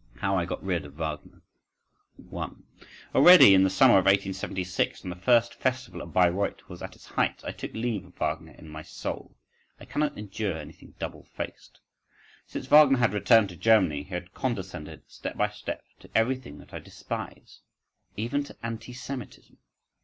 —How 0.22 0.36
I 0.36 0.44
Got 0.44 0.60
Rid 0.64 0.84
Of 0.84 0.94
Wagner. 0.94 1.40
1. 2.16 2.64
Already 3.14 3.54
in 3.54 3.62
the 3.62 3.70
summer 3.70 3.96
of 3.96 4.06
1876, 4.06 5.04
when 5.04 5.10
the 5.10 5.14
first 5.14 5.54
festival 5.54 6.02
at 6.02 6.12
Bayreuth 6.12 6.68
was 6.68 6.82
at 6.82 6.96
its 6.96 7.06
height, 7.06 7.44
I 7.44 7.52
took 7.52 7.74
leave 7.74 8.04
of 8.04 8.16
Wagner 8.16 8.50
in 8.58 8.68
my 8.68 8.82
soul. 8.82 9.36
I 9.78 9.84
cannot 9.84 10.18
endure 10.18 10.56
anything 10.58 10.94
double 10.98 11.22
faced. 11.22 11.78
Since 12.44 12.66
Wagner 12.66 12.98
had 12.98 13.12
returned 13.14 13.50
to 13.50 13.56
Germany, 13.56 14.02
he 14.02 14.08
had 14.10 14.34
condescended 14.34 15.02
step 15.06 15.36
by 15.36 15.48
step 15.48 15.84
to 16.00 16.10
everything 16.12 16.58
that 16.58 16.74
I 16.74 16.80
despise—even 16.80 18.42
to 18.42 18.56
anti 18.64 18.92
Semitism. 18.92 19.58